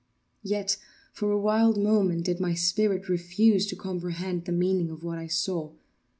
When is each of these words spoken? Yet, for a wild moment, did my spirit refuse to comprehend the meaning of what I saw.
Yet, 0.41 0.77
for 1.11 1.29
a 1.31 1.37
wild 1.37 1.77
moment, 1.77 2.25
did 2.25 2.39
my 2.39 2.55
spirit 2.55 3.07
refuse 3.07 3.67
to 3.67 3.75
comprehend 3.75 4.45
the 4.45 4.51
meaning 4.51 4.89
of 4.89 5.03
what 5.03 5.19
I 5.19 5.27
saw. 5.27 5.73